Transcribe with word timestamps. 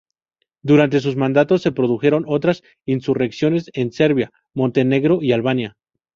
Durante 0.63 0.99
su 0.99 1.15
mandato 1.15 1.59
se 1.59 1.71
produjeron 1.71 2.23
otras 2.25 2.63
insurrecciones 2.87 3.69
en 3.75 3.91
Serbia, 3.91 4.31
Montenegro 4.55 5.19
y 5.21 5.31
Albania. 5.31 5.77